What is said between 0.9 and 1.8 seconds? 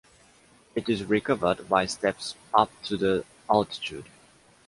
recovered